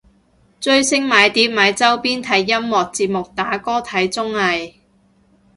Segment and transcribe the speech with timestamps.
[0.59, 4.73] 追星買碟買周邊睇音樂節目打歌睇綜藝